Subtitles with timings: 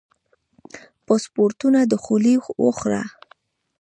[1.05, 3.03] پاسپورتونو دخولي وخوړه.